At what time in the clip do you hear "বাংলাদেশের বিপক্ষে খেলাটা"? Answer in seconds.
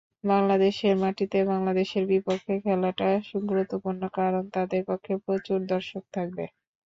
1.51-3.07